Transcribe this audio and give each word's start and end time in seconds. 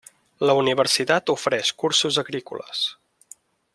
La 0.49 0.53
universitat 0.61 1.29
ofereix 1.33 1.71
cursos 1.83 2.19
agrícoles. 2.23 2.85